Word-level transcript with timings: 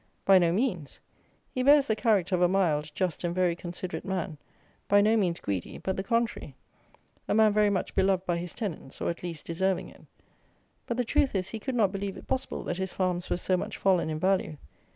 By 0.25 0.39
no 0.39 0.51
means. 0.51 0.99
He 1.51 1.61
bears 1.61 1.85
the 1.85 1.95
character 1.95 2.33
of 2.33 2.41
a 2.41 2.47
mild, 2.47 2.89
just, 2.95 3.23
and 3.23 3.35
very 3.35 3.55
considerate 3.55 4.03
man, 4.03 4.39
by 4.87 4.99
no 4.99 5.15
means 5.15 5.39
greedy, 5.39 5.77
but 5.77 5.95
the 5.95 6.01
contrary. 6.01 6.55
A 7.27 7.35
man 7.35 7.53
very 7.53 7.69
much 7.69 7.93
beloved 7.93 8.25
by 8.25 8.37
his 8.37 8.55
tenants; 8.55 8.99
or, 8.99 9.11
at 9.11 9.21
least, 9.21 9.45
deserving 9.45 9.89
it. 9.89 10.01
But 10.87 10.97
the 10.97 11.05
truth 11.05 11.35
is, 11.35 11.49
he 11.49 11.59
could 11.59 11.75
not 11.75 11.91
believe 11.91 12.17
it 12.17 12.25
possible 12.25 12.63
that 12.63 12.77
his 12.77 12.91
farms 12.91 13.29
were 13.29 13.37
so 13.37 13.55
much 13.57 13.77
fallen 13.77 14.09
in 14.09 14.17
value. 14.19 14.57